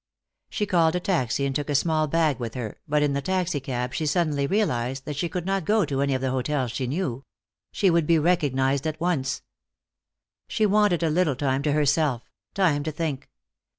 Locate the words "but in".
2.87-3.13